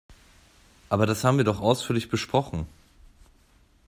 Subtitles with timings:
[0.89, 2.65] Aber das haben wir doch ausführlich besprochen!